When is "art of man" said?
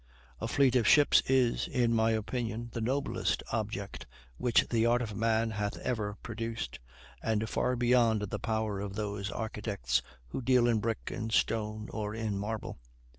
4.87-5.51